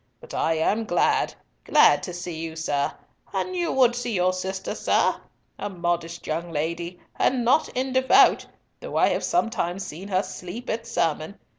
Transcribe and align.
But 0.19 0.33
I 0.33 0.55
am 0.55 0.85
glad, 0.85 1.35
glad 1.63 2.01
to 2.01 2.11
see 2.15 2.35
you, 2.35 2.55
sir. 2.55 2.91
And 3.35 3.55
you 3.55 3.71
would 3.71 3.95
see 3.95 4.13
your 4.13 4.33
sister, 4.33 4.73
sir? 4.73 5.21
A 5.59 5.69
modest 5.69 6.25
young 6.25 6.51
lady, 6.51 6.99
and 7.17 7.45
not 7.45 7.69
indevout, 7.75 8.47
though 8.79 8.97
I 8.97 9.09
have 9.09 9.23
sometimes 9.23 9.85
seen 9.85 10.07
her 10.07 10.23
sleep 10.23 10.71
at 10.71 10.87
sermon. 10.87 11.37